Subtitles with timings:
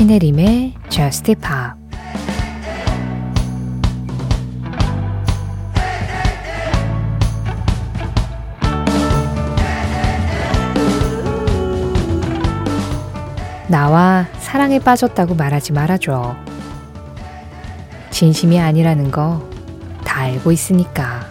[0.00, 1.34] 신혜림의 Just
[13.68, 16.34] 나와 사랑에 빠졌다고 말하지 말아줘.
[18.10, 19.46] 진심이 아니라는 거
[20.02, 21.28] 다 알고 있으니까.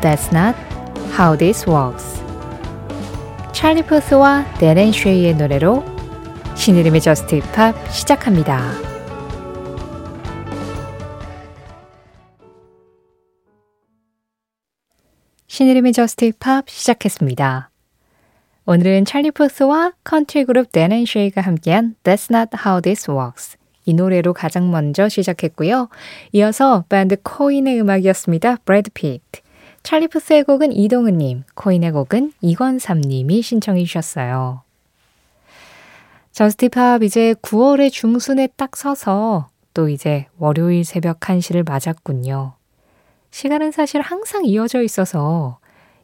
[0.00, 0.56] That's not
[1.18, 2.22] how this works.
[3.52, 5.84] 찰리 푸스와 댄 앤 쉐이의 노래로
[6.56, 8.72] 신혜림의 Just Pop 시작합니다.
[15.46, 17.70] 신혜림의 Just Pop 시작했습니다.
[18.64, 23.92] 오늘은 찰리 푸스와 컨트리 그룹 댄 앤 쉐이가 함께한 That's Not How This Works 이
[23.92, 25.90] 노래로 가장 먼저 시작했고요.
[26.32, 28.58] 이어서 밴드 코인의 음악이었습니다.
[28.64, 29.42] 브래드 피트.
[29.82, 34.62] 찰리푸스의 곡은 이동은님, 코인의 곡은 이건삼님이 신청해 주셨어요.
[36.32, 42.54] Just Pop 이제 9월의 중순에 딱 서서 또 이제 월요일 새벽 1시를 맞았군요.
[43.30, 45.58] 시간은 사실 항상 이어져 있어서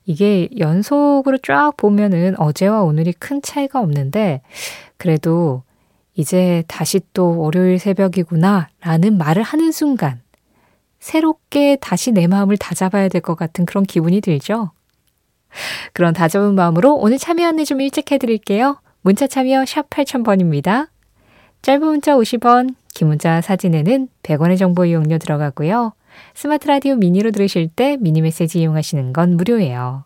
[0.04, 4.40] 이게 연속으로 쫙 보면은 어제와 오늘이 큰 차이가 없는데
[4.96, 5.62] 그래도
[6.14, 10.20] 이제 다시 또 월요일 새벽이구나 라는 말을 하는 순간
[11.00, 14.70] 새롭게 다시 내 마음을 다잡아야 될 것 같은 그런 기분이 들죠?
[15.92, 18.80] 그런 다잡은 마음으로 오늘 참여 안내 좀 일찍 해드릴게요.
[19.02, 20.88] 문자 참여 샵 8000번입니다.
[21.62, 25.92] 짧은 문자 50원, 긴 문자 사진에는 100원의 정보 이용료 들어가고요.
[26.34, 30.04] 스마트 라디오 미니로 들으실 때 미니 메시지 이용하시는 건 무료예요.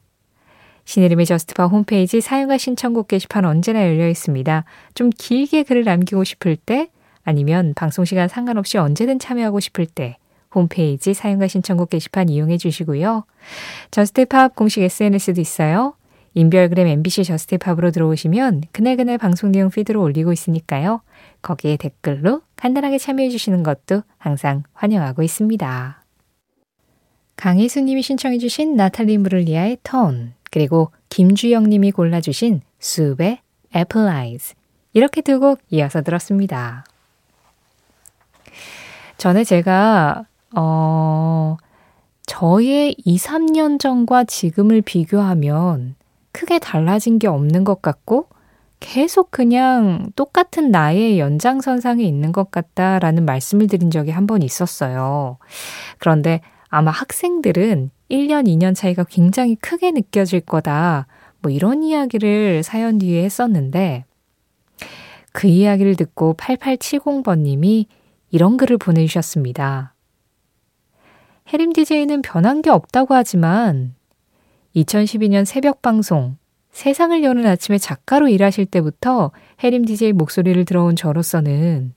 [0.85, 4.65] 신혜림의 Just Pop 홈페이지 사연과 신청곡 게시판 언제나 열려 있습니다.
[4.95, 6.91] 좀 길게 글을 남기고 싶을 때
[7.23, 10.17] 아니면 방송 시간 상관없이 언제든 참여하고 싶을 때
[10.55, 13.25] 홈페이지 사연과 신청곡 게시판 이용해 주시고요.
[13.91, 15.95] Just Pop 공식 SNS도 있어요.
[16.35, 21.03] 인별그램 MBC Just Pop으로 들어오시면 그날그날 방송 내용 feed로 올리고 있으니까요.
[21.43, 26.05] 거기에 댓글로 간단하게 참여해 주시는 것도 항상 환영하고 있습니다.
[27.37, 33.41] 강희수 님이 신청해 주신 나탈리 임브룰리아의 Torn 그리고 김주영 님이 골라주신 숲의
[33.75, 34.55] 애플 아이즈
[34.93, 36.85] 이렇게 두 곡 이어서 들었습니다.
[39.17, 40.27] 전에 제가
[40.57, 41.57] 어,
[42.27, 45.95] 저의 2, 3년 전과 지금을 비교하면
[46.33, 48.29] 크게 달라진 게 없는 것 같고
[48.79, 55.39] 계속 그냥 똑같은 나의 연장선상에 있는 것 같다라는 말씀을 드린 적이 한 번 있었어요.
[55.99, 61.07] 그런데 아마 학생들은 1년, 2년 차이가 굉장히 크게 느껴질 거다.
[61.41, 64.05] 뭐 이런 이야기를 사연 뒤에 했었는데
[65.33, 67.87] 그 이야기를 듣고 8870번님이
[68.31, 69.95] 이런 글을 보내주셨습니다.
[71.53, 73.95] 해림 DJ는 변한 게 없다고 하지만
[74.77, 76.37] 2012년 새벽 방송
[76.71, 79.33] 세상을 여는 아침에 작가로 일하실 때부터
[79.65, 81.95] 해림 DJ 목소리를 들어온 저로서는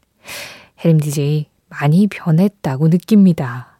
[0.83, 3.79] 해림 DJ 많이 변했다고 느낍니다.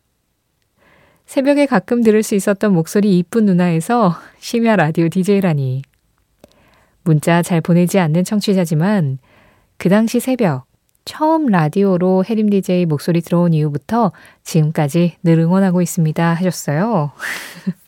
[1.26, 5.82] 새벽에 가끔 들을 수 있었던 목소리 이쁜 누나에서 심야 라디오 DJ라니.
[7.04, 9.18] 문자 잘 보내지 않는 청취자지만
[9.78, 10.66] 그 당시 새벽
[11.06, 14.12] 처음 라디오로 해림 DJ 목소리 들어온 이후부터
[14.44, 16.34] 지금까지 늘 응원하고 있습니다.
[16.34, 17.12] 하셨어요.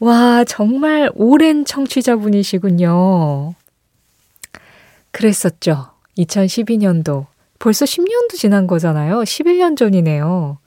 [0.00, 3.54] 와, 정말 오랜 청취자분이시군요.
[5.10, 5.90] 그랬었죠.
[6.18, 7.26] 2012년도.
[7.58, 9.20] 벌써 10년도 지난 거잖아요.
[9.20, 10.58] 11년 전이네요.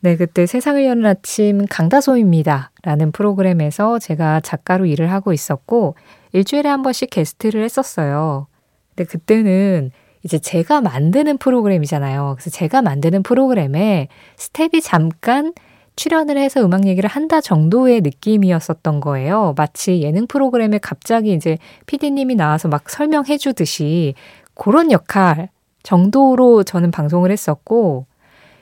[0.00, 2.70] 네, 그때 세상을 여는 아침 강다솜입니다.
[2.82, 5.96] 라는 프로그램에서 제가 작가로 일을 하고 있었고,
[6.32, 8.46] 일주일에 한 번씩 게스트를 했었어요.
[8.94, 9.90] 근데 그때는
[10.22, 12.36] 이제 제가 만드는 프로그램이잖아요.
[12.38, 15.52] 그래서 제가 만드는 프로그램에 스텝이 잠깐
[15.96, 19.54] 출연을 해서 음악 얘기를 한다 정도의 느낌이었었던 거예요.
[19.56, 24.14] 마치 예능 프로그램에 갑자기 이제 피디님이 나와서 막 설명해 주듯이
[24.54, 25.50] 그런 역할
[25.82, 28.06] 정도로 저는 방송을 했었고,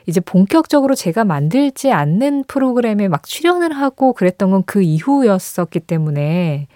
[0.07, 6.67] 이제 본격적으로 제가 만들지 않는 프로그램에 막 출연을 하고 그랬던 건 그 이후였었기 때문에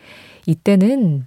[0.46, 1.26] 이때는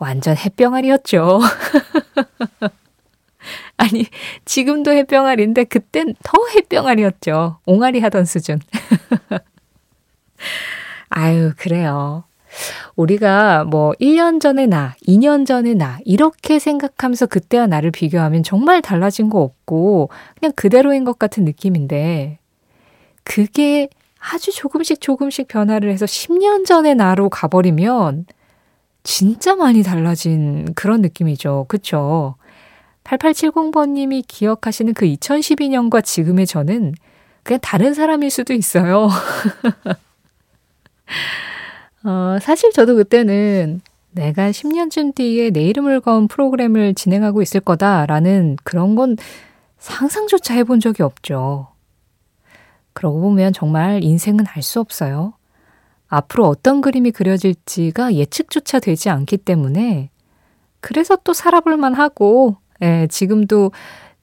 [0.00, 1.40] 완전 햇병아리였죠.
[3.76, 4.06] 아니,
[4.44, 7.58] 지금도 햇병아리인데 그땐 더 햇병아리였죠.
[7.66, 8.60] 옹알이 하던 수준.
[11.10, 12.24] 아유, 그래요.
[12.96, 19.28] 우리가 뭐 1년 전에 나, 2년 전에 나, 이렇게 생각하면서 그때와 나를 비교하면 정말 달라진
[19.28, 22.38] 거 없고, 그냥 그대로인 것 같은 느낌인데,
[23.22, 23.88] 그게
[24.18, 28.26] 아주 조금씩 조금씩 변화를 해서 10년 전에 나로 가버리면,
[29.02, 31.66] 진짜 많이 달라진 그런 느낌이죠.
[31.68, 32.36] 그쵸?
[33.04, 36.94] 8870번님이 기억하시는 그 2012년과 지금의 저는
[37.42, 39.08] 그냥 다른 사람일 수도 있어요.
[42.04, 43.80] 어, 사실 저도 그때는
[44.12, 49.16] 내가 10년쯤 뒤에 내 이름을 건 프로그램을 진행하고 있을 거다라는 그런 건
[49.78, 51.68] 상상조차 해본 적이 없죠.
[52.92, 55.34] 그러고 보면 정말 인생은 알 수 없어요.
[56.10, 60.10] 앞으로 어떤 그림이 그려질지가 예측조차 되지 않기 때문에
[60.80, 63.72] 그래서 또 살아볼만 하고, 예, 지금도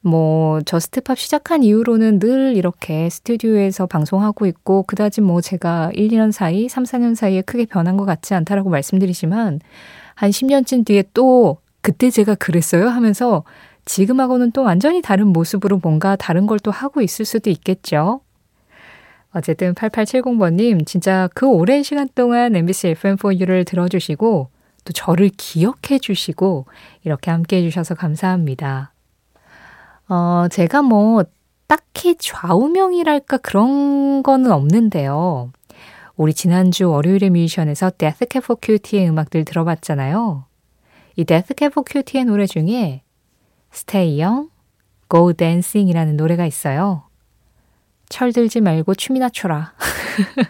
[0.00, 6.32] 뭐 Just Pop 시작한 이후로는 늘 이렇게 스튜디오에서 방송하고 있고 그다지 뭐 제가 1, 2년
[6.32, 9.60] 사이, 3, 4년 사이에 크게 변한 것 같지 않다라고 말씀드리지만
[10.14, 13.44] 한 10년쯤 뒤에 또 그때 제가 그랬어요 하면서
[13.86, 18.20] 지금하고는 또 완전히 다른 모습으로 뭔가 다른 걸 또 하고 있을 수도 있겠죠.
[19.34, 24.48] 어쨌든 8870번님 진짜 그 오랜 시간 동안 MBC FM4U를 들어주시고
[24.84, 26.66] 또 저를 기억해 주시고
[27.04, 28.92] 이렇게 함께 해주셔서 감사합니다.
[30.08, 31.24] 어, 제가 뭐
[31.66, 35.52] 딱히 좌우명이랄까 그런 거는 없는데요.
[36.16, 40.46] 우리 지난주 월요일의 뮤지션에서 Cab for Cutie의 음악들 들어봤잖아요.
[41.16, 43.02] 이 Cab for Cutie의 노래 중에
[43.72, 44.48] Stay Young,
[45.10, 47.07] Go Dancing 이라는 노래가 있어요.
[48.08, 49.72] 철들지 말고 춤이나 춰라.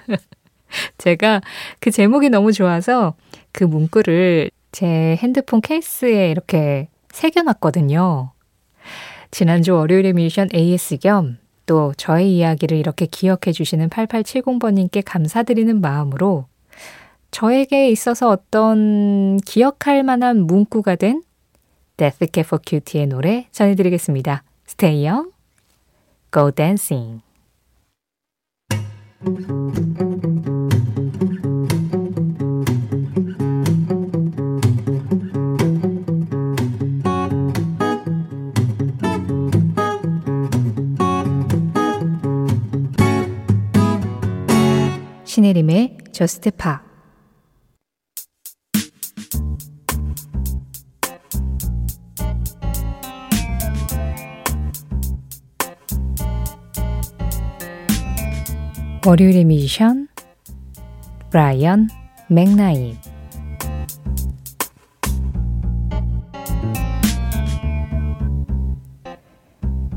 [0.98, 1.40] 제가
[1.80, 3.14] 그 제목이 너무 좋아서
[3.52, 8.32] 그 문구를 제 핸드폰 케이스에 이렇게 새겨놨거든요.
[9.30, 11.38] 지난주 월요일의 미션 AS 겸
[11.68, 16.46] 또 저의 이야기를 이렇게 기억해 주시는 8870번님께 감사드리는 마음으로
[17.30, 21.22] 저에게 있어서 어떤 기억할 만한 문구가 된
[21.98, 24.42] Cab for Cutie의 노래 전해드리겠습니다.
[24.66, 25.30] Stay young,
[26.32, 27.20] go dancing.
[45.24, 46.87] 신혜림의 저스트 파
[59.08, 60.06] 월요일의 뮤지션
[61.30, 61.88] 브라이언
[62.28, 62.94] 맥나잇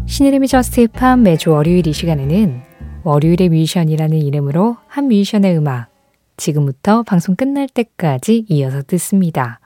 [0.05, 2.61] 신혜림의 Just Pop 매주 월요일 이 시간에는
[3.03, 5.89] 월요일의 뮤지션이라는 이름으로 한 뮤지션의 음악
[6.37, 9.59] 지금부터 방송 끝날 때까지 이어서 듣습니다.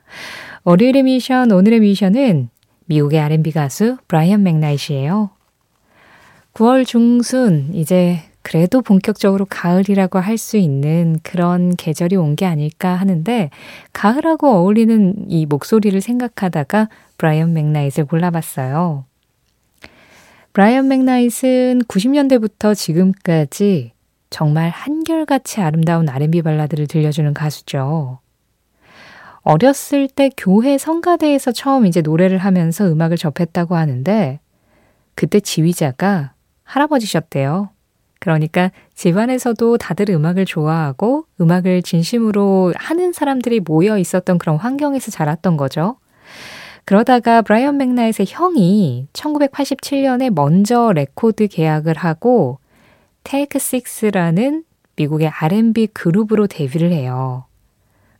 [0.64, 2.50] 월요일의 뮤지션 오늘의 뮤지션은
[2.86, 5.30] 미국의 R&B 가수 브라이언 맥나이트예요.
[6.56, 8.24] 9월 중순 이제
[8.56, 13.50] 그래도 본격적으로 가을이라고 할 수 있는 그런 계절이 온 게 아닐까 하는데
[13.92, 16.88] 가을하고 어울리는 이 목소리를 생각하다가
[17.18, 19.04] 브라이언 맥나이트를 골라봤어요.
[20.54, 23.92] 브라이언 맥나잇은 90년대부터 지금까지
[24.30, 28.20] 정말 한결같이 아름다운 R&B 발라드를 들려주는 가수죠.
[29.42, 34.40] 어렸을 때 교회 성가대에서 처음 이제 노래를 하면서 음악을 접했다고 하는데
[35.14, 37.75] 그때 지휘자가 할아버지셨대요.
[38.26, 45.98] 그러니까 집안에서도 다들 음악을 좋아하고 음악을 진심으로 하는 사람들이 모여 있었던 그런 환경에서 자랐던 거죠.
[46.86, 52.58] 그러다가 브라이언 맥나잇의 형이 1987년에 먼저 레코드 계약을 하고
[53.24, 54.64] 테이크 식스라는
[54.96, 57.46] 미국의 R&B 그룹으로 데뷔를 해요.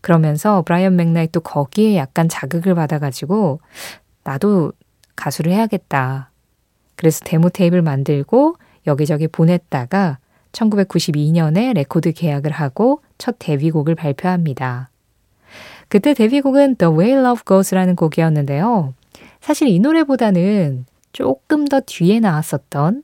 [0.02, 3.60] 그러면서 브라이언 맥나잇도 거기에 약간 자극을 받아가지고
[4.24, 4.72] 나도
[5.16, 6.30] 가수를 해야겠다.
[6.96, 10.20] 그래서 데모 테이프를 만들고 여기저기 보냈다가
[10.52, 14.90] 1992년에 레코드 계약을 하고 첫 데뷔곡을 발표합니다.
[15.88, 18.94] 그때 데뷔곡은 The Way Love Goes라는 곡이었는데요.
[19.42, 23.04] 사실 이 노래보다는 조금 더 뒤에 나왔었던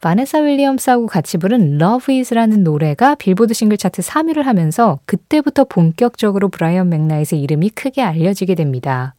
[0.00, 6.88] 바네사 윌리엄스하고 같이 부른 Love Is라는 노래가 빌보드 싱글 차트 3위를 하면서 그때부터 본격적으로 브라이언
[6.88, 9.14] 맥나잇의 이름이 크게 알려지게 됩니다.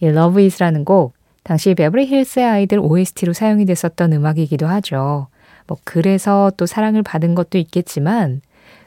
[0.00, 1.12] 이 Love Is라는 곡,
[1.48, 5.28] 당시 베버리 힐스의 아이들 OST로 사용이 됐었던 음악이기도 하죠.
[5.66, 8.42] 뭐 그래서 또 사랑을 받은 것도 있겠지만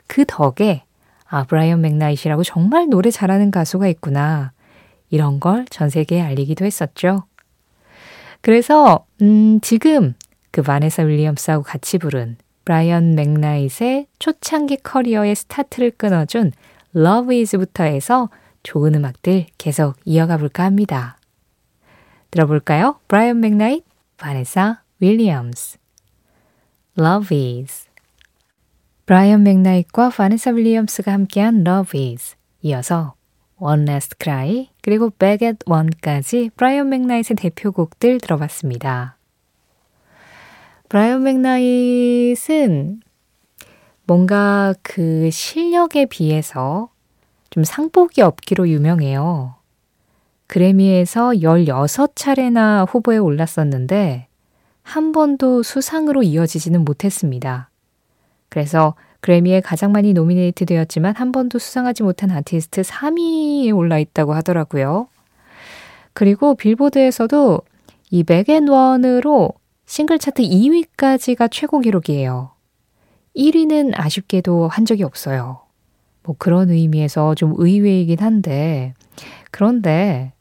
[0.06, 0.84] 그 덕에
[1.28, 4.52] 아, 브라이언 맥나잇이라고 정말 노래 잘하는 가수가 있구나.
[5.10, 7.24] 이런 걸 전 세계에 알리기도 했었죠.
[8.42, 10.14] 그래서, 음, 지금
[10.52, 16.52] 그 바네사 윌리엄스하고 같이 부른 브라이언 맥나잇의 초창기 커리어의 스타트를 끊어준
[16.96, 18.30] Love Is부터 해서
[18.62, 21.18] 좋은 음악들 계속 이어가 볼까 합니다.
[22.32, 23.00] 들어볼까요?
[23.08, 23.84] 브라이언 맥나잇,
[24.18, 25.78] 바네사 윌리엄스.
[26.98, 27.90] Love Is.
[29.06, 33.16] 브라이언 맥나잇과 바네사 윌리엄스가 함께한 Love Is 이어서
[33.58, 39.18] One Last Cry, 그리고 Back at One까지 브라이언 맥나잇의 대표곡들 들어봤습니다.
[40.90, 43.02] 브라이언 맥나잇은
[44.06, 46.90] 뭔가 그 실력에 비해서
[47.50, 49.61] 좀 상복이 없기로 유명해요.
[50.52, 54.28] 그래미에서 16차례나 후보에 올랐었는데
[54.84, 57.70] 한 번도 수상으로 이어지지는 못했습니다.
[58.50, 65.08] 그래서 그래미에 가장 많이 노미네이트 되었지만 한 번도 수상하지 못한 아티스트 3위에 올라 있다고 하더라고요.
[66.12, 67.62] 그리고 빌보드에서도
[68.10, 69.54] 이 맥앤원으로
[69.86, 72.52] 싱글 차트 2위까지가 최고 기록이에요.
[73.38, 75.62] 1위는 아쉽게도 한 적이 없어요.
[76.24, 78.94] 뭐 그런 의미에서 좀 의외이긴 한데,
[79.50, 80.34] 그런데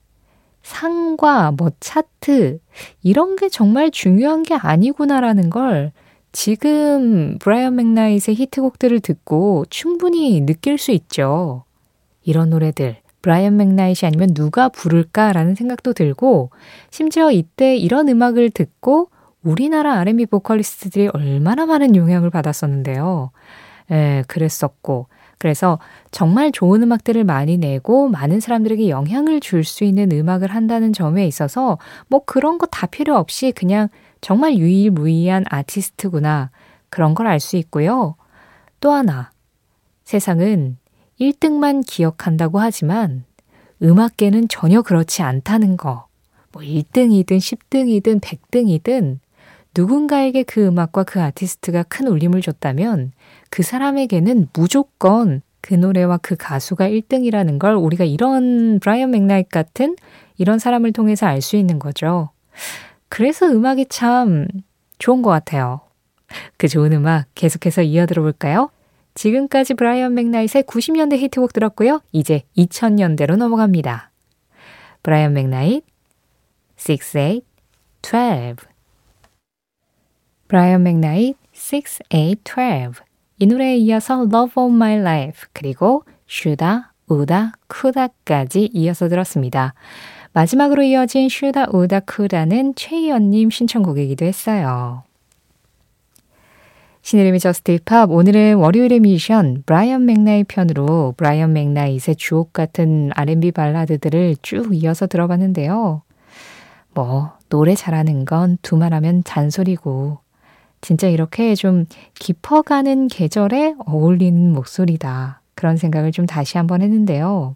[0.70, 2.60] 상과 뭐 차트,
[3.02, 5.90] 이런 게 정말 중요한 게 아니구나라는 걸
[6.30, 11.64] 지금 브라이언 맥나잇의 히트곡들을 듣고 충분히 느낄 수 있죠.
[12.22, 16.50] 이런 노래들, 브라이언 맥나잇이 아니면 누가 부를까라는 생각도 들고,
[16.90, 19.10] 심지어 이때 이런 음악을 듣고
[19.42, 23.32] 우리나라 R&B 보컬리스트들이 얼마나 많은 영향을 받았었는데요.
[23.90, 25.08] 예, 그랬었고.
[25.40, 25.78] 그래서
[26.10, 31.78] 정말 좋은 음악들을 많이 내고 많은 사람들에게 영향을 줄 수 있는 음악을 한다는 점에 있어서
[32.08, 33.88] 뭐 그런 거 다 필요 없이 그냥
[34.20, 36.50] 정말 유일무이한 아티스트구나.
[36.90, 38.16] 그런 걸 알 수 있고요.
[38.80, 39.30] 또 하나.
[40.04, 40.76] 세상은
[41.18, 43.24] 1등만 기억한다고 하지만
[43.82, 46.06] 음악계는 전혀 그렇지 않다는 거.
[46.52, 49.20] 뭐 1등이든 10등이든 100등이든
[49.76, 53.12] 누군가에게 그 음악과 그 아티스트가 큰 울림을 줬다면
[53.50, 59.96] 그 사람에게는 무조건 그 노래와 그 가수가 1등이라는 걸 우리가 이런 브라이언 맥나잇 같은
[60.38, 62.30] 이런 사람을 통해서 알 수 있는 거죠.
[63.08, 64.46] 그래서 음악이 참
[64.98, 65.80] 좋은 것 같아요.
[66.56, 68.70] 그 좋은 음악 계속해서 이어 들어볼까요?
[69.14, 72.00] 지금까지 브라이언 맥나잇의 90년대 히트곡 들었고요.
[72.12, 74.10] 이제 2000년대로 넘어갑니다.
[75.02, 75.84] 브라이언 맥나잇
[76.88, 77.40] 6, 8,
[78.02, 78.69] 12
[80.50, 82.92] 브라이언 맥나잇 6, 8, 12
[83.38, 89.74] 이 노래에 이어서 Love of My Life 그리고 Shoulda, Woulda, Coulda까지 이어서 들었습니다.
[90.32, 95.04] 마지막으로 이어진 슈다, 우다, 쿠다는 최희연님 신청곡이기도 했어요.
[97.02, 104.34] 신혜림의 Just Pop 오늘은 월요일의 뮤지션 브라이언 맥나잇 편으로 브라이언 맥나잇의 주옥 같은 R&B 발라드들을
[104.42, 106.02] 쭉 이어서 들어봤는데요.
[106.92, 110.18] 뭐 노래 잘하는 건 두말하면 잔소리고
[110.80, 111.86] 진짜 이렇게 좀
[112.18, 115.40] 깊어가는 계절에 어울리는 목소리다.
[115.54, 117.54] 그런 생각을 좀 다시 한번 했는데요.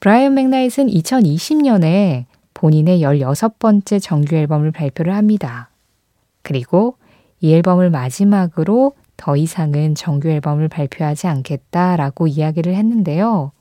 [0.00, 5.70] 브라이언 맥나잇은 2020년에 본인의 16번째 정규 앨범을 발표를 합니다.
[6.42, 6.96] 그리고
[7.40, 13.52] 이 앨범을 마지막으로 더 이상은 정규 앨범을 발표하지 않겠다라고 이야기를 했는데요.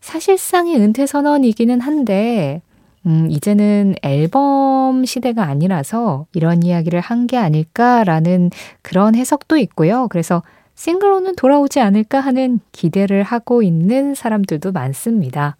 [0.00, 2.60] 사실상의 은퇴 선언이기는 한데,
[3.06, 4.71] 음, 이제는 앨범
[5.04, 8.50] 시대가 아니라서 이런 이야기를 한 게 아닐까라는
[8.82, 10.08] 그런 해석도 있고요.
[10.08, 10.42] 그래서
[10.74, 15.56] 싱글로는 돌아오지 않을까 하는 기대를 하고 있는 사람들도 많습니다.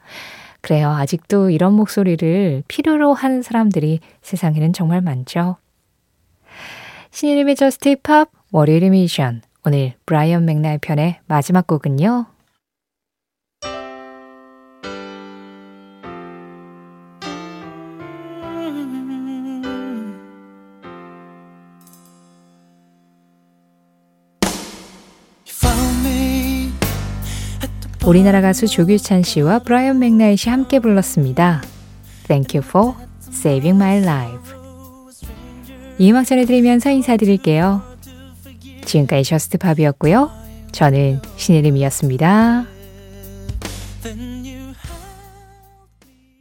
[0.60, 0.90] 그래요.
[0.90, 5.56] 아직도 이런 목소리를 필요로 하는 사람들이 세상에는 정말 많죠.
[7.10, 12.26] 신혜림의 Just Pop 월요일 뮤지션 오늘 브라이언 맥나잇 편의 마지막 곡은요.
[28.04, 31.62] 우리나라 가수 조규찬 씨와 브라이언 맥나잇이 함께 불렀습니다.
[32.26, 32.94] Thank you for
[33.28, 34.52] saving my life.
[35.98, 37.80] 이 음악 전해드리면서 인사드릴게요.
[38.84, 40.30] 지금까지 저스트팝이었고요.
[40.72, 42.71] 저는 신혜림이었습니다.